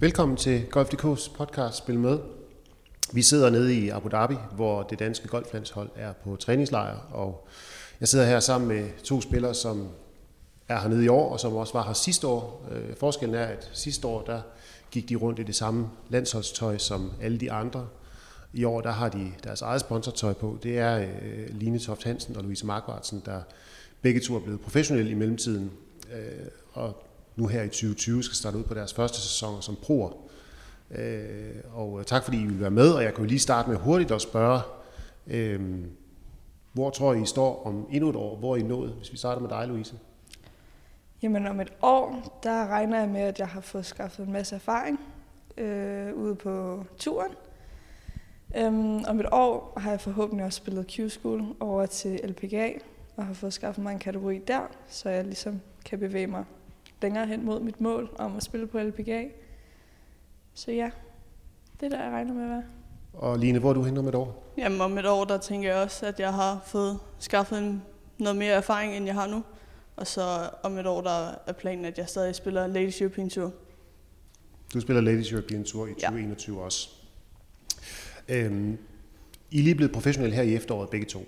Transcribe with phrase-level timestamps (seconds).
[0.00, 2.18] Velkommen til Golf.dk's podcast Spil Med.
[3.12, 7.48] Vi sidder nede i Abu Dhabi, hvor det danske golflandshold er på træningslejr, og
[8.00, 9.88] jeg sidder her sammen med to spillere, som
[10.68, 12.68] er hernede i år, og som også var her sidste år.
[12.72, 14.40] Øh, forskellen er, at sidste år, der
[14.90, 17.88] gik de rundt i det samme landsholdstøj som alle de andre.
[18.52, 20.58] I år, der har de deres eget sponsortøj på.
[20.62, 23.40] Det er øh, Line Toft Hansen og Louise Markvartsen, der
[24.02, 25.70] begge to er blevet professionelle i mellemtiden.
[26.12, 27.07] Øh, og
[27.38, 30.10] nu her i 2020 skal starte ud på deres første sæson som proer.
[30.90, 33.78] Øh, og tak fordi I vil være med, og jeg kan jo lige starte med
[33.78, 34.60] hurtigt at spørge,
[35.26, 35.60] øh,
[36.72, 38.36] hvor tror I, I står om endnu et år?
[38.36, 38.92] Hvor er I nået?
[38.92, 39.94] Hvis vi starter med dig, Louise.
[41.22, 44.54] Jamen om et år, der regner jeg med, at jeg har fået skaffet en masse
[44.54, 45.00] erfaring
[45.56, 47.32] øh, ude på turen.
[48.66, 52.72] Um, om et år har jeg forhåbentlig også spillet Q-School over til LPGA,
[53.16, 56.44] og har fået skaffet mig en kategori der, så jeg ligesom kan bevæge mig
[57.02, 59.24] længere hen mod mit mål om at spille på LPGA.
[60.54, 60.90] Så ja,
[61.80, 62.64] det er der, jeg regner med at være.
[63.12, 64.54] Og Line, hvor er du henne om et år?
[64.58, 67.82] Jamen om et år, der tænker jeg også, at jeg har fået skaffet en,
[68.18, 69.42] noget mere erfaring, end jeg har nu.
[69.96, 73.52] Og så om et år, der er planen, at jeg stadig spiller Ladies European Tour.
[74.74, 76.64] Du spiller Ladies European Tour i 2021 ja.
[76.64, 76.88] også.
[78.28, 78.78] Øhm,
[79.50, 81.26] I er lige blevet professionelle her i efteråret, begge to.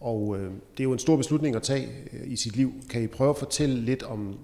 [0.00, 2.72] Og øh, det er jo en stor beslutning at tage øh, i sit liv.
[2.90, 4.38] Kan I prøve at fortælle lidt om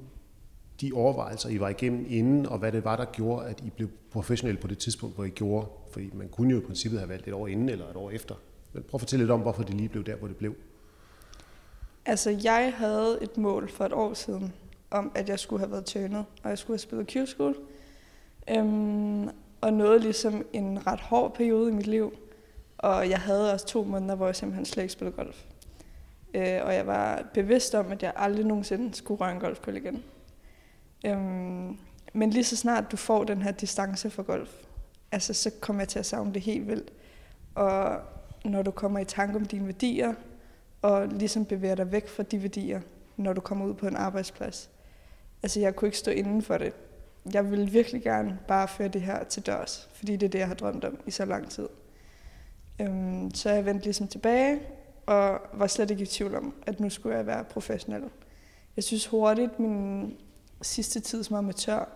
[0.80, 3.88] de overvejelser, I var igennem inden, og hvad det var, der gjorde, at I blev
[4.10, 5.66] professionelle på det tidspunkt, hvor I gjorde?
[5.90, 8.34] Fordi man kunne jo i princippet have valgt et år inden eller et år efter.
[8.72, 10.54] Men prøv at fortælle lidt om, hvorfor det lige blev der, hvor det blev.
[12.06, 14.52] Altså, jeg havde et mål for et år siden,
[14.90, 17.54] om at jeg skulle have været tønet, og jeg skulle have spillet Q-School.
[18.50, 19.28] Øhm,
[19.60, 22.12] og nåede ligesom en ret hård periode i mit liv.
[22.78, 25.44] Og jeg havde også to måneder, hvor jeg simpelthen slet ikke spillede golf.
[26.34, 30.02] Øh, og jeg var bevidst om, at jeg aldrig nogensinde skulle røre en golfkugle igen.
[31.04, 31.78] Øhm,
[32.12, 34.50] men lige så snart du får den her distance for golf,
[35.12, 36.92] altså, så kommer jeg til at savne det helt vildt.
[37.54, 38.00] Og
[38.44, 40.14] når du kommer i tanke om dine værdier,
[40.82, 42.80] og ligesom bevæger dig væk fra de værdier,
[43.16, 44.70] når du kommer ud på en arbejdsplads.
[45.42, 46.72] Altså, jeg kunne ikke stå inden for det.
[47.32, 50.48] Jeg ville virkelig gerne bare føre det her til dørs, fordi det er det, jeg
[50.48, 51.68] har drømt om i så lang tid.
[52.80, 54.60] Øhm, så jeg vendte ligesom tilbage,
[55.06, 58.02] og var slet ikke i tvivl om, at nu skulle jeg være professionel.
[58.76, 60.16] Jeg synes hurtigt, min
[60.62, 61.88] sidste tid som amatør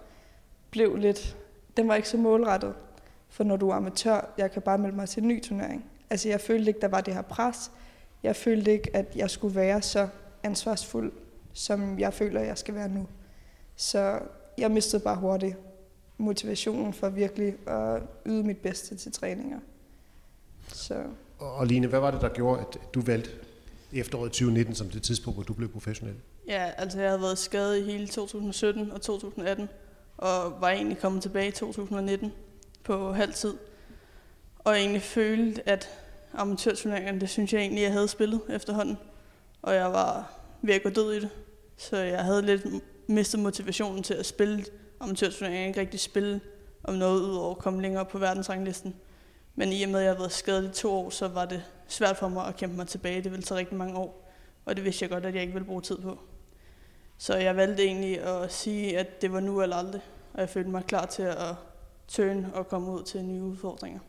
[0.70, 1.36] blev lidt,
[1.76, 2.74] den var ikke så målrettet.
[3.28, 5.84] For når du er amatør, jeg kan bare melde mig til en ny turnering.
[6.10, 7.70] Altså jeg følte ikke, der var det her pres.
[8.22, 10.08] Jeg følte ikke, at jeg skulle være så
[10.42, 11.12] ansvarsfuld,
[11.52, 13.06] som jeg føler, jeg skal være nu.
[13.76, 14.18] Så
[14.58, 15.56] jeg mistede bare hurtigt
[16.18, 19.58] motivationen for virkelig at yde mit bedste til træninger.
[20.72, 21.02] Så.
[21.38, 23.30] Og Line, hvad var det, der gjorde, at du valgte
[23.92, 26.14] efteråret 2019 som det tidspunkt, hvor du blev professionel?
[26.46, 29.68] Ja, altså jeg havde været skadet i hele 2017 og 2018,
[30.16, 32.32] og var egentlig kommet tilbage i 2019
[32.84, 33.54] på halv tid.
[34.58, 35.88] Og egentlig følte, at
[36.34, 38.98] amatørturneringerne, det synes jeg egentlig, jeg havde spillet efterhånden.
[39.62, 41.30] Og jeg var ved at gå død i det.
[41.76, 42.66] Så jeg havde lidt
[43.06, 44.64] mistet motivationen til at spille
[45.00, 46.40] amatørturneringer, ikke rigtig spille
[46.84, 48.94] om noget ud over at komme længere på verdensranglisten.
[49.54, 51.62] Men i og med, at jeg havde været skadet i to år, så var det
[51.88, 53.22] svært for mig at kæmpe mig tilbage.
[53.22, 54.30] Det ville tage rigtig mange år,
[54.64, 56.18] og det vidste jeg godt, at jeg ikke ville bruge tid på.
[57.20, 60.00] Så jeg valgte egentlig at sige, at det var nu eller aldrig,
[60.34, 61.54] og jeg følte mig klar til at
[62.08, 64.00] turn og komme ud til nye udfordringer.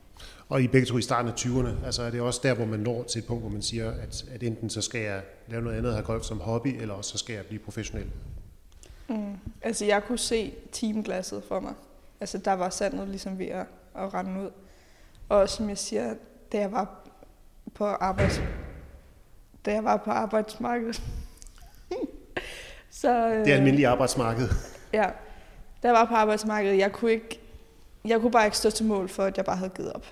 [0.49, 2.79] Og I begge to i starten af 20'erne, altså er det også der, hvor man
[2.79, 5.77] når til et punkt, hvor man siger, at, at enten så skal jeg lave noget
[5.77, 8.07] andet, have golf som hobby, eller også så skal jeg blive professionel?
[9.07, 9.38] Mm.
[9.61, 11.73] Altså jeg kunne se teamglasset for mig.
[12.19, 14.49] Altså der var sandet ligesom ved at, at rende ud.
[15.29, 16.13] Og som jeg siger,
[16.51, 17.07] da jeg var
[17.73, 18.41] på arbejds
[19.66, 21.01] da jeg var på arbejdsmarkedet.
[22.91, 24.47] så, øh, det almindelige arbejdsmarked.
[24.94, 25.09] Ja,
[25.84, 27.40] da jeg var på arbejdsmarkedet, jeg kunne, ikke,
[28.06, 30.06] jeg kunne bare ikke stå til mål for, at jeg bare havde givet op.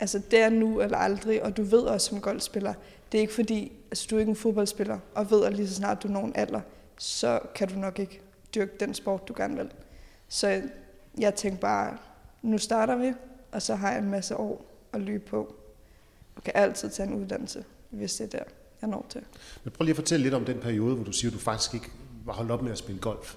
[0.00, 2.74] Altså, det er nu eller aldrig, og du ved også som golfspiller,
[3.12, 5.74] det er ikke fordi, altså du er ikke en fodboldspiller, og ved, at lige så
[5.74, 6.60] snart du når en alder,
[6.98, 8.20] så kan du nok ikke
[8.54, 9.72] dyrke den sport, du gerne vil.
[10.28, 10.62] Så
[11.18, 11.96] jeg tænkte bare,
[12.42, 13.12] nu starter vi,
[13.52, 15.54] og så har jeg en masse år at løbe på,
[16.36, 18.44] og kan altid tage en uddannelse, hvis det er der,
[18.82, 19.20] jeg når til.
[19.64, 21.74] Men prøv lige at fortælle lidt om den periode, hvor du siger, at du faktisk
[21.74, 21.90] ikke
[22.24, 23.36] var holdt op med at spille golf.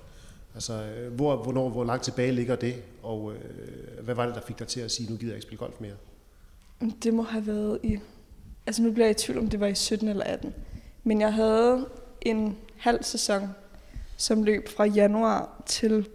[0.53, 4.59] Altså, hvor, hvornår, hvor langt tilbage ligger det, og øh, hvad var det, der fik
[4.59, 5.93] dig til at sige, nu gider jeg ikke spille golf mere?
[7.03, 7.99] Det må have været i...
[8.67, 10.53] Altså nu bliver jeg i tvivl, om det var i 17 eller 18.
[11.03, 11.85] Men jeg havde
[12.21, 13.49] en halv sæson,
[14.17, 16.07] som løb fra januar til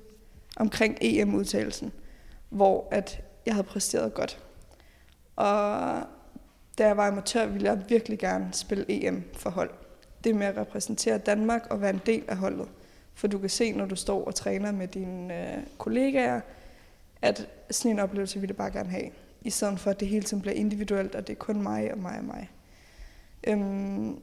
[0.56, 1.92] omkring EM-udtagelsen,
[2.48, 4.38] hvor at jeg havde præsteret godt.
[5.36, 6.02] Og
[6.78, 9.70] da jeg var amatør, ville jeg virkelig gerne spille EM for hold.
[10.24, 12.68] Det med at repræsentere Danmark og være en del af holdet.
[13.14, 16.40] For du kan se, når du står og træner med dine øh, kollegaer,
[17.22, 19.10] at sådan en oplevelse ville jeg bare gerne have,
[19.42, 21.98] i stedet for at det hele tiden bliver individuelt, og det er kun mig og
[21.98, 22.50] mig og mig.
[23.46, 24.20] Øhm,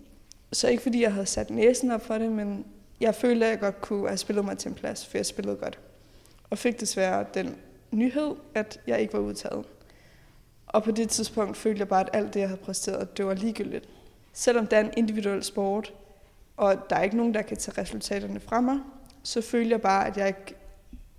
[0.51, 2.65] så ikke fordi jeg havde sat næsen op for det, men
[2.99, 5.55] jeg følte, at jeg godt kunne have spillet mig til en plads, for jeg spillede
[5.55, 5.79] godt.
[6.49, 7.55] Og fik desværre den
[7.91, 9.65] nyhed, at jeg ikke var udtaget.
[10.75, 13.33] Og på det tidspunkt følte jeg bare, at alt det, jeg havde præsteret, det var
[13.33, 13.89] ligegyldigt.
[14.33, 15.93] Selvom det er en individuel sport,
[16.57, 18.79] og der er ikke nogen, der kan tage resultaterne fra mig,
[19.23, 20.55] så følte jeg bare, at jeg ikke,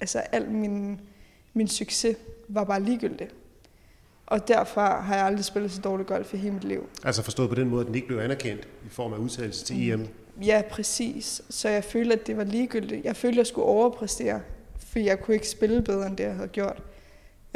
[0.01, 1.01] altså al min,
[1.55, 2.17] min succes
[2.49, 3.29] var bare ligegyldig.
[4.27, 6.89] Og derfor har jeg aldrig spillet så dårligt golf i hele mit liv.
[7.05, 9.91] Altså forstået på den måde, at den ikke blev anerkendt i form af udtalelse til
[9.91, 10.09] EM?
[10.43, 11.43] Ja, præcis.
[11.51, 13.05] Så jeg følte, at det var ligegyldigt.
[13.05, 14.41] Jeg følte, at jeg skulle overpræstere,
[14.79, 16.83] for jeg kunne ikke spille bedre, end det, jeg havde gjort.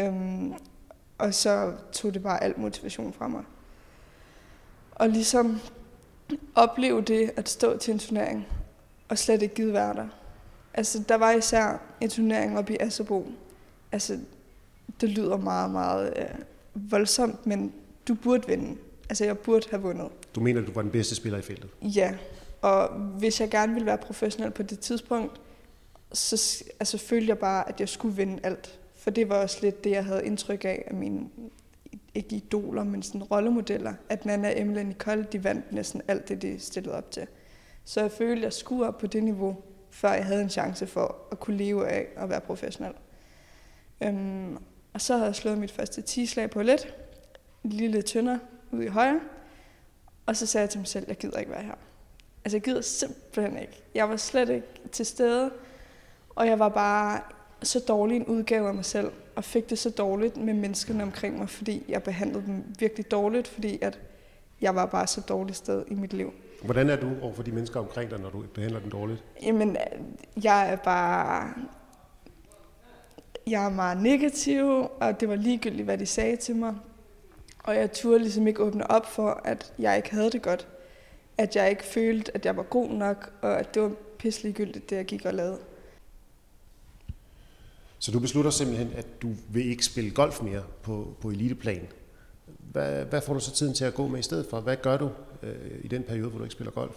[0.01, 0.55] Øhm,
[1.21, 3.45] og så tog det bare al motivation fra mig.
[4.91, 5.61] Og ligesom
[6.55, 8.47] opleve det at stå til en turnering,
[9.09, 10.09] og slet ikke givet være der.
[10.75, 13.27] Altså, der var især en turnering oppe i Asserbo.
[13.93, 14.19] Altså,
[15.01, 17.73] det lyder meget, meget øh, voldsomt, men
[18.09, 18.77] du burde vinde.
[19.09, 20.09] Altså, jeg burde have vundet.
[20.35, 21.71] Du mener, at du var den bedste spiller i feltet?
[21.83, 22.15] Ja,
[22.63, 25.41] og hvis jeg gerne ville være professionel på det tidspunkt,
[26.13, 28.80] så altså, følte jeg bare, at jeg skulle vinde alt.
[29.01, 31.29] For det var også lidt det, jeg havde indtryk af af mine,
[32.15, 33.95] ikke idoler, men sådan rollemodeller.
[34.09, 37.27] At Nana, Emily og Nicole, de vandt næsten alt det, de stillede op til.
[37.85, 39.57] Så jeg følte, at jeg skulle op på det niveau,
[39.91, 42.93] før jeg havde en chance for at kunne leve af at være professionel.
[44.03, 44.57] Øhm,
[44.93, 46.95] og så havde jeg slået mit første 10-slag på let,
[47.65, 48.39] en lille tynder
[48.73, 49.21] ude i højre,
[50.27, 51.75] og så sagde jeg til mig selv, jeg gider ikke være her.
[52.45, 53.83] Altså jeg gider simpelthen ikke.
[53.95, 55.51] Jeg var slet ikke til stede,
[56.29, 57.21] og jeg var bare
[57.63, 61.39] så dårlig en udgave af mig selv, og fik det så dårligt med menneskerne omkring
[61.39, 63.99] mig, fordi jeg behandlede dem virkelig dårligt, fordi at
[64.61, 66.33] jeg var bare så dårligt sted i mit liv.
[66.63, 69.25] Hvordan er du over for de mennesker omkring dig, når du behandler dem dårligt?
[69.43, 69.77] Jamen,
[70.43, 71.55] jeg er bare...
[73.47, 74.67] Jeg er meget negativ,
[75.01, 76.75] og det var ligegyldigt, hvad de sagde til mig.
[77.59, 80.69] Og jeg turde ligesom ikke åbne op for, at jeg ikke havde det godt.
[81.39, 84.91] At jeg ikke følte, at jeg var god nok, og at det var pisse ligegyldigt,
[84.91, 85.59] det jeg gik og lavede.
[88.03, 91.89] Så du beslutter simpelthen, at du vil ikke spille golf mere på, på eliteplan.
[92.59, 94.61] Hvad, hvad får du så tiden til at gå med i stedet for?
[94.61, 95.11] Hvad gør du
[95.43, 96.97] øh, i den periode, hvor du ikke spiller golf?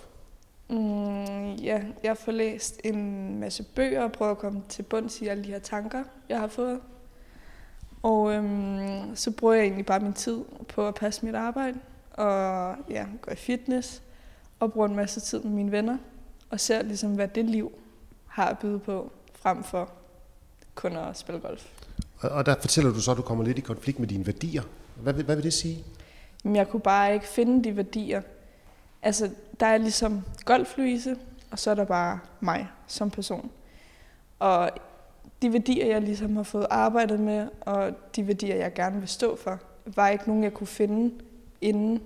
[0.70, 5.28] Mm, ja, jeg får læst en masse bøger og prøver at komme til bunds i
[5.28, 6.80] alle de her tanker, jeg har fået.
[8.04, 11.80] Og øhm, så bruger jeg egentlig bare min tid på at passe mit arbejde
[12.12, 14.02] og ja, gå i fitness
[14.60, 15.98] og bruger en masse tid med mine venner
[16.50, 17.72] og ser ligesom, hvad det liv
[18.28, 19.92] har at byde på, frem for
[20.75, 21.66] kun at spille golf.
[22.20, 24.64] Og, og der fortæller du så, at du kommer lidt i konflikt med dine værdier.
[24.96, 25.84] Hvad, hvad vil det sige?
[26.44, 28.22] Men jeg kunne bare ikke finde de værdier.
[29.02, 29.30] Altså,
[29.60, 31.16] der er ligesom golf Louise,
[31.52, 33.52] og så er der bare mig som person.
[34.40, 34.72] Og
[35.42, 39.36] de værdier, jeg ligesom har fået arbejdet med, og de værdier, jeg gerne vil stå
[39.36, 41.14] for, var ikke nogen, jeg kunne finde
[41.62, 42.02] inde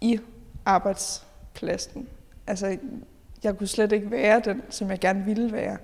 [0.00, 0.20] i
[0.64, 2.08] arbejdspladsen.
[2.46, 2.78] Altså,
[3.42, 5.76] jeg kunne slet ikke være den, som jeg gerne ville være.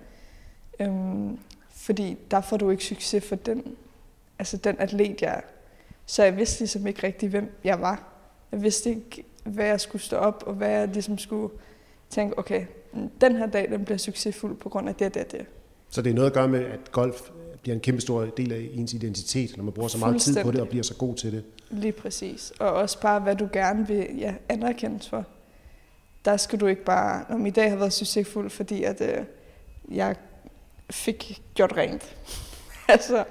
[0.80, 1.38] Øhm,
[1.82, 3.76] fordi der får du ikke succes for den,
[4.38, 5.40] altså den atlet, jeg er.
[6.06, 8.12] Så jeg vidste ligesom ikke rigtig, hvem jeg var.
[8.52, 11.54] Jeg vidste ikke, hvad jeg skulle stå op, og hvad jeg ligesom skulle
[12.10, 12.66] tænke, okay,
[13.20, 15.46] den her dag, den bliver succesfuld på grund af det, det, det.
[15.90, 17.30] Så det er noget at gøre med, at golf
[17.62, 20.50] bliver en kæmpe stor del af ens identitet, når man bruger så meget tid på
[20.50, 21.44] det og bliver så god til det.
[21.70, 22.52] Lige præcis.
[22.58, 25.24] Og også bare, hvad du gerne vil ja, anerkendes for.
[26.24, 29.24] Der skal du ikke bare, om i dag har været succesfuld, fordi at øh,
[29.96, 30.16] jeg
[30.92, 32.16] fik gjort rent.
[32.88, 33.24] altså,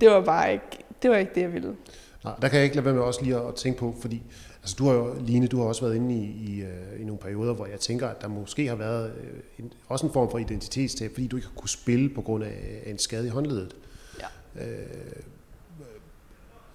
[0.00, 1.76] det var bare ikke det, var ikke det jeg ville.
[2.24, 4.22] Nej, der kan jeg ikke lade være med også lige at tænke på, fordi
[4.62, 7.18] altså, du har jo, Line, du har også været inde i, i, øh, i nogle
[7.18, 10.38] perioder, hvor jeg tænker, at der måske har været øh, en, også en form for
[10.38, 13.76] identitetstab, fordi du ikke har kunne spille på grund af en skade i håndledet.
[14.20, 14.64] Ja.
[14.66, 15.22] Øh,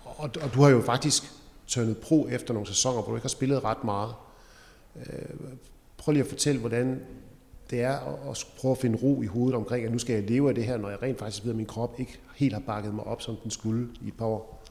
[0.06, 1.24] og, og du har jo faktisk
[1.68, 4.14] tørnet pro efter nogle sæsoner, hvor du ikke har spillet ret meget.
[4.96, 5.56] Øh,
[5.98, 7.02] prøv lige at fortælle, hvordan
[7.72, 10.50] det er at prøve at finde ro i hovedet omkring, at nu skal jeg leve
[10.50, 12.94] af det her, når jeg rent faktisk ved, at min krop ikke helt har bakket
[12.94, 14.64] mig op, som den skulle i et par år.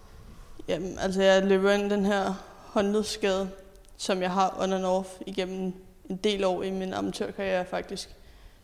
[0.68, 3.50] Jamen, altså jeg løber ind den her håndledsskade,
[3.96, 5.72] som jeg har on and off igennem
[6.10, 8.08] en del år i min amatørkarriere faktisk.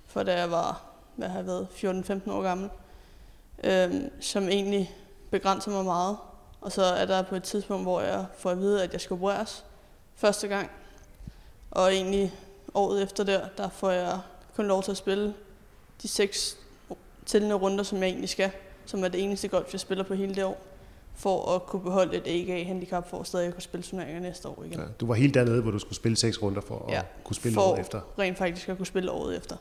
[0.07, 0.85] For da jeg var,
[1.16, 2.69] hvad har jeg været, 14-15 år gammel.
[3.64, 4.95] Øhm, som egentlig
[5.31, 6.16] begrænser mig meget.
[6.61, 9.14] Og så er der på et tidspunkt, hvor jeg får at vide, at jeg skal
[9.14, 9.64] opereres
[10.14, 10.71] første gang.
[11.71, 12.35] Og egentlig
[12.76, 14.18] året efter der, der får jeg
[14.56, 15.35] kun lov til at spille
[16.02, 16.56] de seks
[17.26, 18.50] tællende runder, som jeg egentlig skal,
[18.87, 20.59] som er det eneste golf, jeg spiller på hele det år,
[21.14, 24.80] for at kunne beholde et AGA-handicap, for at stadig kunne spille turneringer næste år igen.
[24.80, 27.37] Ja, du var helt dernede, hvor du skulle spille seks runder for at ja, kunne
[27.37, 28.00] spille for året efter.
[28.18, 29.56] rent faktisk at kunne spille året efter.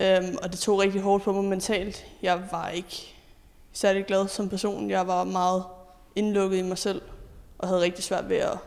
[0.00, 2.04] Øhm, og det tog rigtig hårdt på mig mentalt.
[2.22, 3.14] Jeg var ikke
[3.72, 4.90] særlig glad som person.
[4.90, 5.64] Jeg var meget
[6.16, 7.02] indlukket i mig selv,
[7.58, 8.58] og havde rigtig svært ved at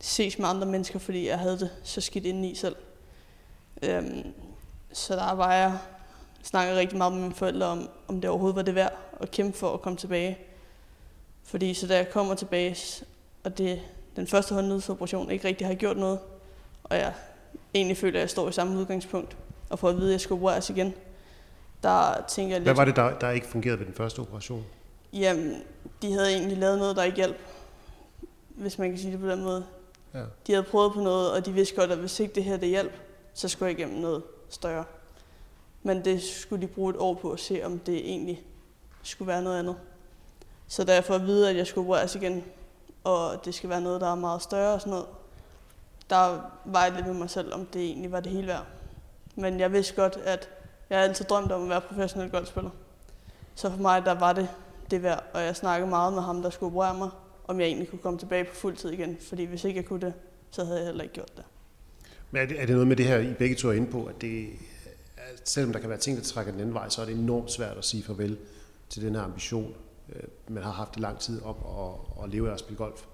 [0.00, 2.76] ses med andre mennesker, fordi jeg havde det så skidt inde i selv.
[3.82, 4.32] Øhm,
[4.92, 5.78] så der var jeg
[6.42, 9.58] snakket rigtig meget med mine forældre om, om det overhovedet var det værd at kæmpe
[9.58, 10.38] for at komme tilbage.
[11.44, 13.04] Fordi så da jeg kommer tilbage,
[13.44, 13.82] og det
[14.16, 16.18] den første håndledsoperation ikke rigtig har gjort noget,
[16.84, 17.12] og jeg
[17.74, 19.36] egentlig føler, at jeg står i samme udgangspunkt,
[19.70, 20.94] og får at vide, at jeg skal opereres igen,
[21.82, 22.66] der tænker jeg lidt...
[22.66, 24.64] Hvad var det, der, der ikke fungerede ved den første operation?
[25.12, 25.62] Jamen,
[26.02, 27.36] de havde egentlig lavet noget, der ikke hjalp,
[28.48, 29.66] hvis man kan sige det på den måde.
[30.14, 30.22] Ja.
[30.46, 32.68] De havde prøvet på noget, og de vidste godt, at hvis ikke det her det
[32.68, 32.92] hjalp,
[33.34, 34.84] så skulle jeg igennem noget større.
[35.82, 38.42] Men det skulle de bruge et år på at se, om det egentlig
[39.02, 39.76] skulle være noget andet.
[40.68, 42.44] Så da jeg får at vide, at jeg skulle opereres igen,
[43.04, 45.06] og det skal være noget, der er meget større og sådan noget,
[46.10, 48.66] der var jeg lidt med mig selv, om det egentlig var det hele værd.
[49.34, 50.48] Men jeg vidste godt, at
[50.90, 52.70] jeg har altid drømt om at være professionel golfspiller.
[53.54, 54.48] Så for mig, der var det
[54.90, 57.10] det værd, og jeg snakkede meget med ham, der skulle operere mig,
[57.50, 59.16] om jeg egentlig kunne komme tilbage på fuld tid igen.
[59.28, 60.12] Fordi hvis ikke jeg kunne det,
[60.50, 61.44] så havde jeg heller ikke gjort det.
[62.30, 64.04] Men er det, er det noget med det her, I begge to er inde på,
[64.04, 64.48] at det,
[65.44, 67.78] selvom der kan være ting, der trækker den anden vej, så er det enormt svært
[67.78, 68.38] at sige farvel
[68.88, 69.74] til den her ambition,
[70.12, 73.04] øh, man har haft i lang tid op og, og leve af at spille golf?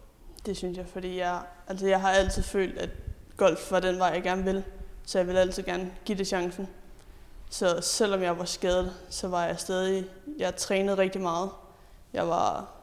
[0.47, 2.90] Det synes jeg, fordi jeg, altså jeg har altid følt, at
[3.37, 4.64] golf var den vej, jeg gerne vil.
[5.07, 6.69] Så jeg vil altid gerne give det chancen.
[7.50, 10.05] Så selvom jeg var skadet, så var jeg stadig,
[10.38, 11.50] jeg trænede rigtig meget.
[12.12, 12.75] Jeg var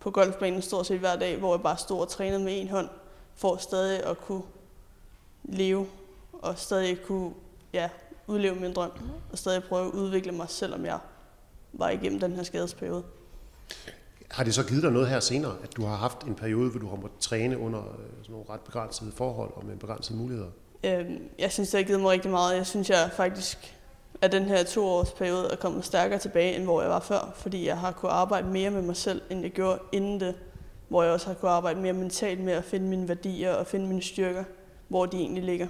[0.00, 2.88] på golfbanen stort set hver dag, hvor jeg bare stod og trænede med en hånd,
[3.34, 4.42] for stadig at kunne
[5.44, 5.86] leve,
[6.32, 7.32] og stadig kunne
[7.72, 7.88] ja,
[8.26, 8.90] udleve min drøm,
[9.32, 10.98] og stadig prøve at udvikle mig, selvom jeg
[11.72, 13.02] var igennem den her skadesperiode.
[14.30, 16.80] Har det så givet dig noget her senere, at du har haft en periode, hvor
[16.80, 20.50] du har måttet træne under øh, sådan nogle ret begrænsede forhold og med begrænsede muligheder?
[20.84, 22.56] Øhm, jeg synes, det har givet mig rigtig meget.
[22.56, 23.77] Jeg synes, jeg faktisk
[24.22, 27.32] at den her to års periode er kommet stærkere tilbage, end hvor jeg var før,
[27.36, 30.34] fordi jeg har kunnet arbejde mere med mig selv, end jeg gjorde inden det,
[30.88, 33.86] hvor jeg også har kunnet arbejde mere mentalt med at finde mine værdier og finde
[33.86, 34.44] mine styrker,
[34.88, 35.66] hvor de egentlig ligger.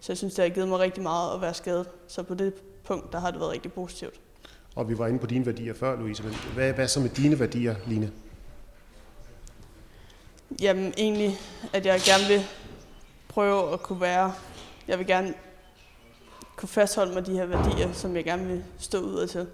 [0.00, 1.88] Så jeg synes, det har givet mig rigtig meget at være skadet.
[2.08, 4.14] Så på det punkt, der har det været rigtig positivt.
[4.76, 7.38] Og vi var inde på dine værdier før, Louise, men hvad, hvad så med dine
[7.38, 8.12] værdier, Line?
[10.60, 11.38] Jamen egentlig,
[11.72, 12.46] at jeg gerne vil
[13.28, 14.32] prøve at kunne være,
[14.88, 15.34] jeg vil gerne
[16.56, 19.46] kunne fastholde mig de her værdier, som jeg gerne vil stå ud af til.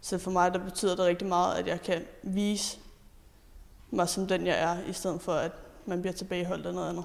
[0.00, 2.78] Så for mig der betyder det rigtig meget, at jeg kan vise
[3.90, 5.52] mig som den, jeg er, i stedet for at
[5.86, 7.04] man bliver tilbageholdt af noget andet.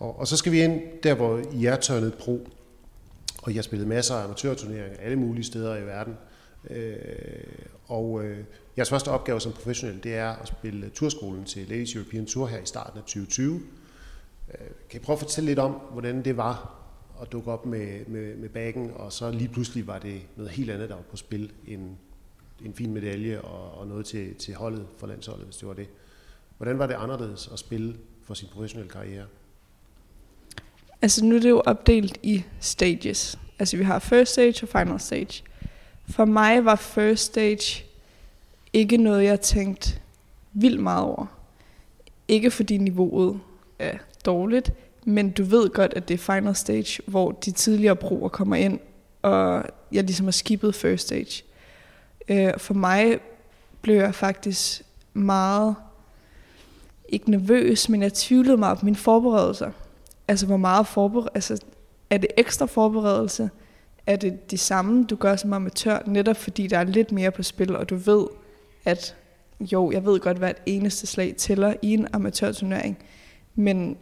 [0.00, 2.48] Og, og så skal vi ind der, hvor I er tørnet pro,
[3.42, 6.16] og I har spillet masser af amatørturneringer alle mulige steder i verden.
[6.70, 6.96] Øh,
[7.86, 8.44] og øh,
[8.76, 12.58] jeres første opgave som professionel, det er at spille turskolen til Ladies European Tour her
[12.58, 13.54] i starten af 2020.
[13.54, 14.58] Øh,
[14.90, 16.83] kan I prøve at fortælle lidt om, hvordan det var
[17.22, 20.70] at dukke op med, med, med bagen, og så lige pludselig var det noget helt
[20.70, 21.98] andet, der var på spil, en,
[22.64, 25.88] en fin medalje og, og noget til, til holdet for landsholdet, hvis det var det.
[26.56, 29.26] Hvordan var det anderledes at spille for sin professionelle karriere?
[31.02, 33.38] Altså nu er det jo opdelt i stages.
[33.58, 35.44] Altså vi har first stage og final stage.
[36.08, 37.84] For mig var first stage
[38.72, 40.00] ikke noget, jeg tænkte
[40.52, 41.26] vildt meget over.
[42.28, 43.40] Ikke fordi niveauet
[43.78, 44.72] er dårligt,
[45.04, 48.78] men du ved godt, at det er final stage, hvor de tidligere broer kommer ind,
[49.22, 51.44] og jeg ligesom har skippet first stage.
[52.28, 53.18] Øh, for mig
[53.82, 54.82] blev jeg faktisk
[55.14, 55.74] meget,
[57.08, 59.70] ikke nervøs, men jeg tvivlede meget på mine forberedelser.
[60.28, 61.28] Altså, hvor meget forbered...
[61.34, 61.58] Altså,
[62.10, 63.50] er det ekstra forberedelse?
[64.06, 67.42] Er det de samme, du gør som amatør, netop fordi der er lidt mere på
[67.42, 68.26] spil, og du ved,
[68.84, 69.16] at
[69.60, 72.98] jo, jeg ved godt, hvad et eneste slag tæller i en amatørturnering,
[73.54, 73.96] men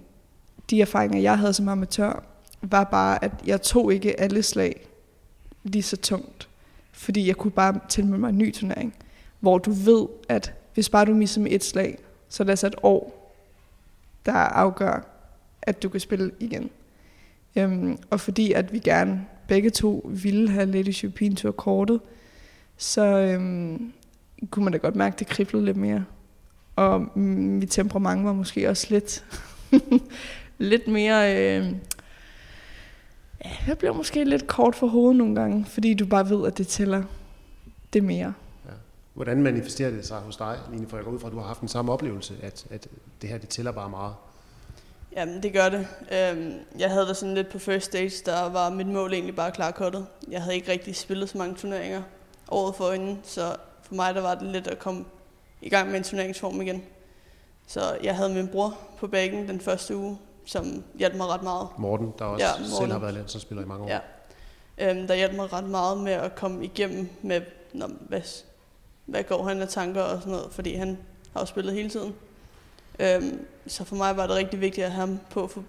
[0.70, 2.24] de erfaringer, jeg havde som amatør,
[2.62, 4.86] var bare, at jeg tog ikke alle slag
[5.62, 6.48] lige så tungt.
[6.92, 8.94] Fordi jeg kunne bare tilmelde mig en ny turnering,
[9.40, 12.66] hvor du ved, at hvis bare du misser med et slag, så er det altså
[12.66, 13.34] et år,
[14.26, 15.06] der afgør,
[15.62, 16.70] at du kan spille igen.
[17.56, 22.00] Øhm, og fordi at vi gerne begge to ville have Ladies Chopin Tour kortet,
[22.76, 23.92] så øhm,
[24.50, 26.04] kunne man da godt mærke, at det kriblede lidt mere.
[26.76, 29.24] Og mit temperament var måske også lidt
[30.62, 31.36] lidt mere...
[31.36, 31.66] Øh,
[33.44, 36.58] ja, jeg bliver måske lidt kort for hovedet nogle gange, fordi du bare ved, at
[36.58, 37.02] det tæller
[37.92, 38.34] det mere.
[38.66, 38.70] Ja.
[39.14, 40.88] Hvordan manifesterer det sig hos dig, Line?
[40.88, 42.88] For jeg går ud fra, at du har haft den samme oplevelse, at, at
[43.22, 44.14] det her, det tæller bare meget.
[45.16, 45.86] Jamen, det gør det.
[46.12, 49.52] Øhm, jeg havde det sådan lidt på first stage, der var mit mål egentlig bare
[49.52, 50.06] klarkottet.
[50.30, 52.02] Jeg havde ikke rigtig spillet så mange turneringer
[52.48, 55.04] året for inden, så for mig der var det lidt at komme
[55.62, 56.82] i gang med en turneringsform igen.
[57.66, 61.68] Så jeg havde min bror på bagen den første uge, som hjalp mig ret meget.
[61.78, 62.76] Morten, der også ja, Morten.
[62.76, 63.88] selv har været landsholdsspiller i mange år.
[63.88, 64.00] Ja.
[64.78, 67.40] Øhm, der hjalp mig ret meget med at komme igennem med,
[67.72, 68.20] når, hvad,
[69.06, 70.98] hvad går han af tanker og sådan noget, fordi han
[71.32, 72.14] har jo spillet hele tiden.
[72.98, 75.62] Øhm, så for mig var det rigtig vigtigt at have ham på, på,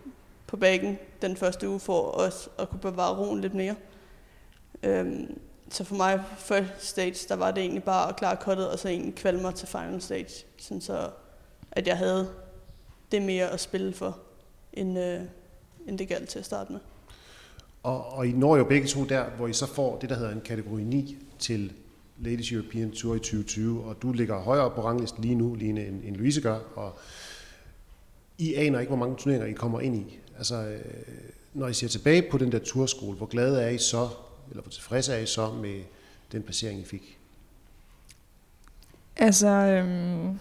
[0.47, 3.75] på bagen den første uge, for også at kunne bevare roen lidt mere.
[4.83, 5.39] Øhm,
[5.69, 8.89] så for mig, first stage, der var det egentlig bare at klare kottet, og så
[8.89, 11.09] egentlig kvalme mig til final stage, sådan så
[11.71, 12.29] at jeg havde
[13.11, 14.17] det mere at spille for,
[14.73, 15.21] end, øh,
[15.87, 16.79] end det galt til at starte med.
[17.83, 20.31] Og, og I når jo begge to der, hvor I så får det, der hedder
[20.31, 21.73] en kategori 9 til
[22.19, 26.03] Ladies European Tour i 2020, og du ligger højere på ranglisten lige nu, lige end,
[26.03, 26.97] end Louise gør, og
[28.37, 30.19] I aner ikke, hvor mange turneringer I kommer ind i.
[30.37, 30.81] Altså, øh,
[31.53, 34.09] når I ser tilbage på den der turskole, hvor glade er I så,
[34.49, 35.81] eller hvor tilfredse er I så med
[36.31, 37.17] den placering, I fik?
[39.15, 40.39] Altså, øhm,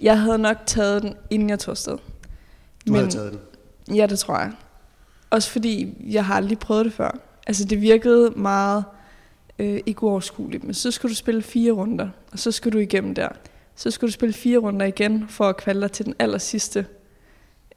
[0.00, 1.98] jeg havde nok taget den, inden jeg tog afsted.
[2.86, 3.96] Du Men, havde taget den?
[3.96, 4.52] Ja, det tror jeg.
[5.30, 7.18] Også fordi, jeg har aldrig prøvet det før.
[7.46, 8.84] Altså, det virkede meget
[9.58, 13.14] øh, ikke uoverskueligt, men så skal du spille fire runder, og så skal du igennem
[13.14, 13.28] der.
[13.76, 16.86] Så skal du spille fire runder igen, for at kvalde til den aller sidste.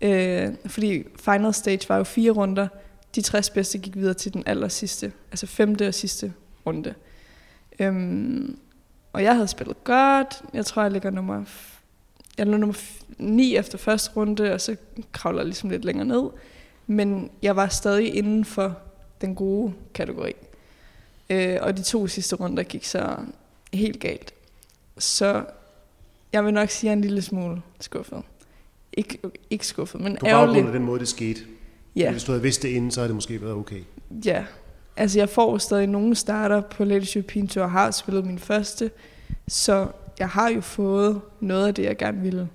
[0.02, 2.68] Øh, fordi final stage var jo fire runder.
[3.16, 6.34] De 60 bedste gik videre til den aller sidste, altså femte og sidste
[6.66, 6.94] runde.
[7.80, 8.58] Øhm,
[9.14, 10.42] og jeg havde spillet godt.
[10.54, 11.44] Jeg tror, jeg ligger nummer,
[12.38, 12.75] jeg lå nummer
[13.17, 14.75] 9 efter første runde, og så
[15.12, 16.24] kravler jeg ligesom lidt længere ned.
[16.88, 18.77] Men jeg var stadig inden for
[19.22, 20.34] den gode kategori.
[21.29, 23.15] Øh, og de to sidste runder gik så
[23.74, 24.34] helt galt.
[24.98, 25.44] Så
[26.34, 28.22] jeg vil nok sige, at jeg er en lille smule skuffet.
[29.00, 31.39] Ik- ikke skuffet, men På baggrund af den måde, det skete.
[31.96, 32.12] Ja.
[32.12, 33.82] Hvis du havde vidst det inden, så havde det måske været okay.
[34.25, 34.46] Ja.
[34.98, 38.91] Altså, jeg får stadig nogle starter på Ladies European Tour, og har spillet min første.
[39.48, 39.88] Så
[40.20, 42.50] jeg har jo fået noget af det, jeg gerne ville.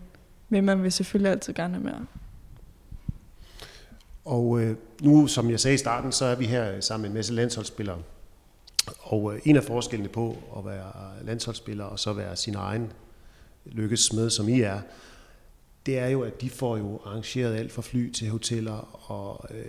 [0.49, 2.07] Men man vil selvfølgelig altid gerne have mere.
[4.25, 7.15] Og øh, nu, som jeg sagde i starten, så er vi her sammen med en
[7.15, 7.99] masse landsholdsspillere.
[9.01, 12.93] Og øh, en af forskellene på at være landsholdsspiller og så være sin egen
[13.65, 14.81] lykkes med, som I er,
[15.87, 19.65] det er jo, at de får jo arrangeret alt fra fly til hoteller, og øh,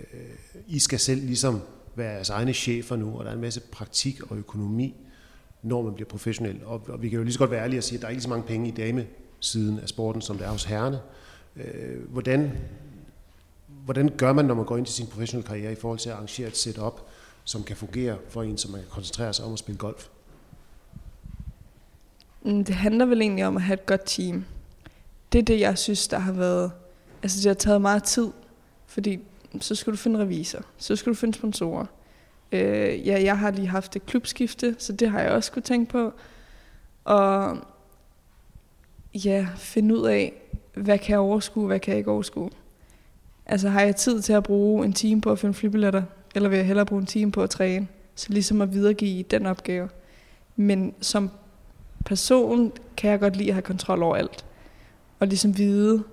[0.66, 1.60] I skal selv ligesom
[1.94, 4.94] være jeres egne chefer nu, og der er en masse praktik og økonomi,
[5.64, 6.60] når man bliver professionel.
[6.64, 8.10] Og, og vi kan jo lige så godt være ærlige og sige, at der er
[8.10, 11.00] ikke så mange penge i damesiden af sporten, som der er hos herrene.
[11.56, 12.52] Øh, hvordan,
[13.84, 16.14] hvordan gør man, når man går ind til sin professionelle karriere i forhold til at
[16.14, 17.00] arrangere et setup,
[17.44, 20.08] som kan fungere for en, så man kan koncentrere sig om at spille golf?
[22.42, 24.44] Mm, det handler vel egentlig om at have et godt team.
[25.32, 26.72] Det er det, jeg synes, der har været...
[27.22, 28.30] Altså, det har taget meget tid,
[28.86, 29.18] fordi
[29.60, 31.86] så skal du finde revisor, så skal du finde sponsorer.
[32.54, 35.92] Øh, ja, jeg har lige haft et klubskifte, så det har jeg også kunne tænke
[35.92, 36.12] på.
[37.04, 37.58] Og
[39.14, 40.32] ja, finde ud af,
[40.74, 42.50] hvad kan jeg overskue, hvad kan jeg ikke overskue.
[43.46, 46.02] Altså har jeg tid til at bruge en time på at finde flybilletter,
[46.34, 47.88] eller vil jeg hellere bruge en time på at træne?
[48.14, 49.88] Så ligesom at videregive den opgave.
[50.56, 51.30] Men som
[52.04, 54.44] person kan jeg godt lide at have kontrol over alt.
[55.20, 56.04] Og ligesom vide,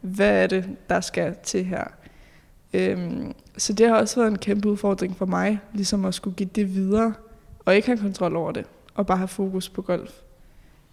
[0.00, 1.84] hvad er det, der skal til her.
[2.72, 6.48] Øhm, så det har også været en kæmpe udfordring for mig, ligesom at skulle give
[6.54, 7.14] det videre,
[7.64, 10.12] og ikke have kontrol over det, og bare have fokus på golf.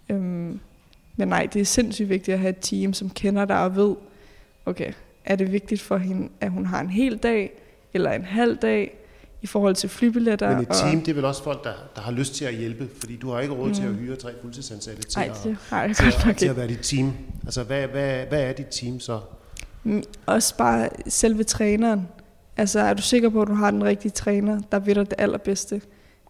[0.08, 0.60] Øhm,
[1.16, 3.94] men nej, det er sindssygt vigtigt at have et team, som kender dig og ved,
[4.66, 4.92] okay,
[5.24, 7.52] er det vigtigt for hende, at hun har en hel dag,
[7.94, 8.98] eller en halv dag,
[9.42, 10.50] i forhold til flybilletter.
[10.50, 11.06] Men et team, og...
[11.06, 13.40] det er vel også folk, der, der har lyst til at hjælpe, fordi du har
[13.40, 13.74] ikke råd mm.
[13.74, 13.96] til at mm.
[13.96, 16.78] hyre tre fuldtidsansatte til, Ej, det har jeg til, godt at, til at være dit
[16.82, 17.12] team.
[17.44, 19.20] Altså, hvad, hvad, hvad er dit team så?
[19.84, 22.08] Mm, også bare selve træneren.
[22.56, 25.14] Altså, er du sikker på, at du har den rigtige træner, der ved dig det
[25.18, 25.80] allerbedste?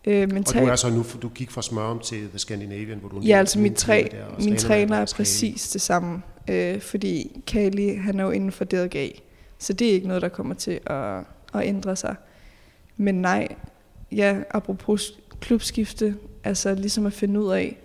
[0.04, 0.60] Øh, mental...
[0.60, 3.38] Og du er så nu, du gik fra Smørum til The Scandinavian, hvor du Ja,
[3.38, 8.24] altså min, træ, der, min træner er præcis det samme, øh, fordi Kali, han er
[8.24, 9.10] jo inden for DLG,
[9.58, 11.18] så det er ikke noget, der kommer til at,
[11.54, 12.16] at ændre sig.
[12.96, 13.48] Men nej,
[14.12, 17.78] ja, apropos klubskifte, altså ligesom at finde ud af,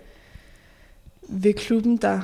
[1.28, 2.20] ved klubben der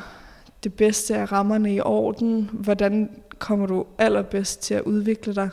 [0.64, 5.50] det bedste er rammerne i orden, hvordan kommer du allerbedst til at udvikle dig.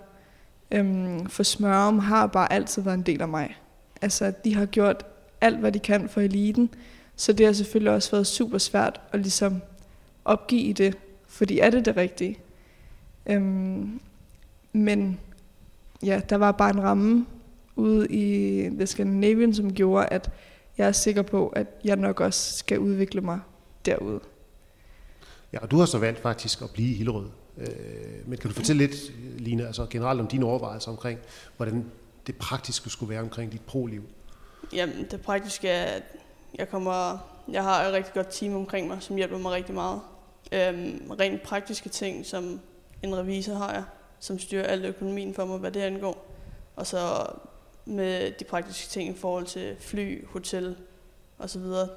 [0.72, 3.58] Øhm, for Smørum har bare altid været en del af mig.
[4.02, 5.06] Altså, de har gjort
[5.42, 6.70] alt, hvad de kan for eliten,
[7.16, 9.62] så det har selvfølgelig også været super svært at ligesom
[10.26, 12.40] opgive det, fordi er det det rigtige?
[13.26, 14.00] Øhm,
[14.74, 15.20] men
[16.04, 17.26] ja, der var bare en ramme
[17.76, 20.30] ude i The Scandinavian, som gjorde, at
[20.78, 23.40] jeg er sikker på, at jeg nok også skal udvikle mig
[23.86, 24.20] derude.
[25.54, 27.30] Ja, og du har så valgt faktisk at blive i Hillerød.
[27.58, 27.68] Øh,
[28.26, 28.96] men kan du fortælle lidt,
[29.38, 31.20] Line, altså generelt om dine overvejelser omkring,
[31.58, 31.92] hvordan
[32.28, 34.04] det praktiske skulle være omkring dit pro-liv?
[34.74, 36.04] Jamen, det praktiske er, at
[36.56, 37.18] jeg, kommer,
[37.52, 40.02] jeg har et rigtig godt team omkring mig, som hjælper mig rigtig meget.
[40.52, 42.60] Øhm, rent praktiske ting, som
[43.04, 43.84] en revisor har jeg,
[44.20, 46.26] som styrer al økonomien for mig, hvad det angår.
[46.76, 47.26] Og så
[47.86, 50.76] med de praktiske ting i forhold til fly, hotel
[51.38, 51.90] og så videre.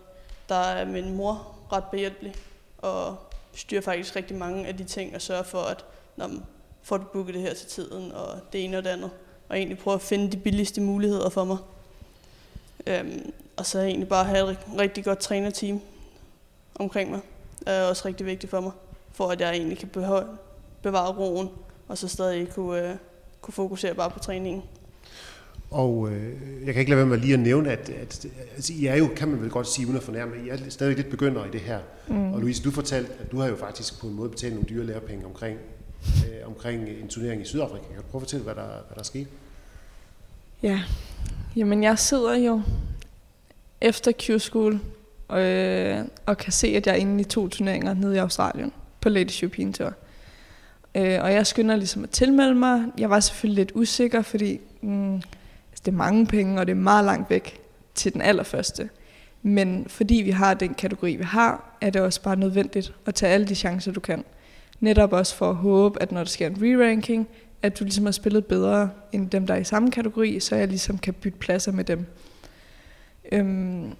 [0.48, 2.34] der er min mor ret behjælpelig,
[2.78, 3.16] og
[3.56, 5.84] styrer faktisk rigtig mange af de ting, og sørger for, at
[6.16, 6.42] når man
[6.82, 9.10] får du booket det her til tiden, og det ene og det andet,
[9.48, 11.56] og egentlig prøve at finde de billigste muligheder for mig.
[12.86, 15.80] Øhm, og så egentlig bare have et rigtig godt trænerteam
[16.74, 17.20] omkring mig,
[17.66, 18.72] er også rigtig vigtigt for mig,
[19.12, 19.88] for at jeg egentlig kan
[20.82, 21.50] bevare roen,
[21.88, 22.96] og så stadig kunne, øh,
[23.40, 24.62] kunne fokusere bare på træningen.
[25.70, 26.32] Og øh,
[26.64, 29.08] jeg kan ikke lade være med lige at nævne, at, at altså, I er jo,
[29.16, 31.60] kan man vel godt sige, uden at fornærme, I er stadig lidt begynder i det
[31.60, 31.78] her.
[32.08, 32.32] Mm.
[32.32, 34.84] Og Louise, du fortalte, at du har jo faktisk på en måde betalt nogle dyre
[34.84, 35.58] lærepenge omkring,
[36.06, 37.84] øh, omkring en turnering i Sydafrika.
[37.86, 39.26] Kan du prøve at fortælle, hvad der, hvad der er sket?
[40.62, 40.80] Ja,
[41.56, 42.62] jamen jeg sidder jo
[43.80, 44.78] efter Q-School
[45.36, 49.08] øh, og kan se, at jeg er inde i to turneringer nede i Australien på
[49.08, 49.92] Ladies European Tour.
[50.94, 52.84] Øh, og jeg skynder ligesom at tilmelde mig.
[52.98, 55.22] Jeg var selvfølgelig lidt usikker, fordi mm,
[55.86, 57.60] det er mange penge, og det er meget langt væk
[57.94, 58.88] til den allerførste.
[59.42, 63.32] Men fordi vi har den kategori, vi har, er det også bare nødvendigt at tage
[63.32, 64.24] alle de chancer, du kan.
[64.80, 67.28] Netop også for at håbe, at når der sker en re-ranking,
[67.62, 70.68] at du ligesom har spillet bedre end dem, der er i samme kategori, så jeg
[70.68, 72.06] ligesom kan bytte pladser med dem.
[73.32, 73.92] Øhm,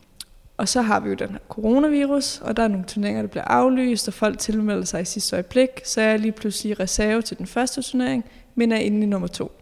[0.57, 3.44] og så har vi jo den her coronavirus, og der er nogle turneringer, der bliver
[3.44, 7.38] aflyst, og folk tilmelder sig i sidste øjeblik, så er jeg lige pludselig reserve til
[7.38, 9.53] den første turnering, men er inde i nummer to.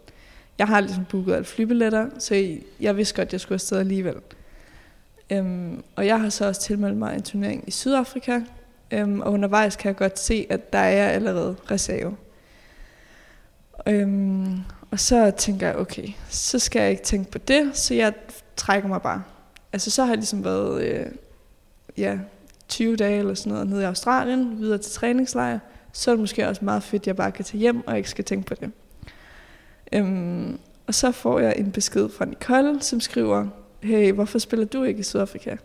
[0.59, 4.17] Jeg har ligesom booket alle flybilletter, så jeg vidste godt, at jeg skulle afsted alligevel.
[5.31, 8.41] Øhm, og jeg har så også tilmeldt mig en turnering i Sydafrika,
[8.91, 12.17] øhm, og undervejs kan jeg godt se, at der er allerede reserve.
[13.89, 14.59] Øhm,
[14.91, 18.13] og så tænker jeg, okay, så skal jeg ikke tænke på det, så jeg
[18.57, 19.23] trækker mig bare.
[19.73, 21.07] Altså så har jeg ligesom været øh,
[21.97, 22.19] ja,
[22.69, 25.59] 20 dage eller sådan noget nede i Australien, videre til træningslejr.
[25.93, 28.11] Så er det måske også meget fedt, at jeg bare kan tage hjem og ikke
[28.11, 28.71] skal tænke på det.
[29.93, 33.47] Øhm, og så får jeg en besked fra Nicole, som skriver,
[33.83, 35.57] hey, hvorfor spiller du ikke i Sydafrika?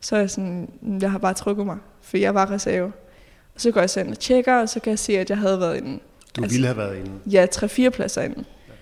[0.00, 2.92] Så er jeg sådan, jeg har bare trukket mig, for jeg var reserve.
[3.54, 5.38] Og så går jeg så ind og tjekker, og så kan jeg se, at jeg
[5.38, 5.98] havde været inde.
[6.36, 7.10] Du altså, ville have været inde?
[7.26, 8.38] Ja, tre-fire pladser inde.
[8.38, 8.72] Ja.